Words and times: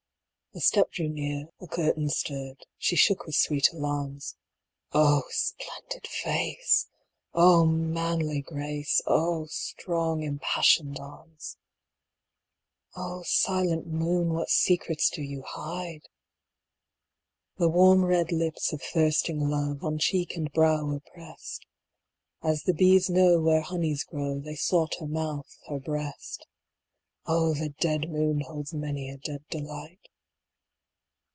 A 0.53 0.59
step 0.59 0.91
drew 0.91 1.07
near, 1.07 1.47
a 1.61 1.67
curtain 1.67 2.09
stirred; 2.09 2.65
She 2.77 2.97
shook 2.97 3.25
with 3.25 3.35
sweet 3.35 3.71
alarms. 3.71 4.35
Oh! 4.91 5.23
splendid 5.29 6.05
face; 6.07 6.89
oh! 7.33 7.65
manly 7.65 8.41
grace; 8.41 8.99
Oh! 9.05 9.45
strong 9.45 10.23
impassioned 10.23 10.99
arms. 10.99 11.55
(Oh! 12.97 13.23
silent 13.25 13.87
moon, 13.87 14.33
what 14.33 14.49
secrets 14.49 15.09
do 15.09 15.21
you 15.21 15.41
hide!) 15.43 16.09
The 17.55 17.69
warm 17.69 18.03
red 18.03 18.33
lips 18.33 18.73
of 18.73 18.81
thirsting 18.81 19.39
love 19.49 19.85
On 19.85 19.97
cheek 19.97 20.35
and 20.35 20.51
brow 20.51 20.83
were 20.83 20.99
pressed; 20.99 21.65
As 22.43 22.63
the 22.63 22.73
bees 22.73 23.09
know 23.09 23.39
where 23.39 23.61
honeys 23.61 24.03
grow, 24.03 24.37
They 24.41 24.55
sought 24.55 24.95
her 24.99 25.07
mouth, 25.07 25.57
her 25.67 25.79
breast. 25.79 26.45
(Oh! 27.25 27.53
the 27.53 27.69
dead 27.69 28.09
moon 28.09 28.41
holds 28.41 28.73
many 28.73 29.09
a 29.09 29.15
dead 29.15 29.47
delight.) 29.49 29.97